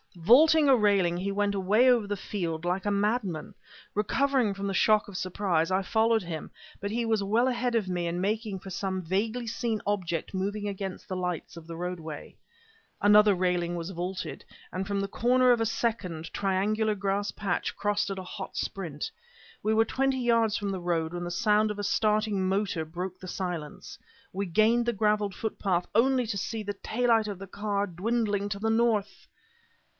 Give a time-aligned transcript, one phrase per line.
[0.15, 3.53] Vaulting a railing he went away over a field like a madman.
[3.93, 7.87] Recovering from the shock of surprise, I followed him, but he was well ahead of
[7.87, 12.35] me, and making for some vaguely seen object moving against the lights of the roadway.
[12.99, 14.43] Another railing was vaulted,
[14.73, 19.11] and the corner of a second, triangular grass patch crossed at a hot sprint.
[19.63, 23.19] We were twenty yards from the road when the sound of a starting motor broke
[23.19, 23.97] the silence.
[24.33, 28.59] We gained the graveled footpath only to see the taillight of the car dwindling to
[28.59, 29.27] the north!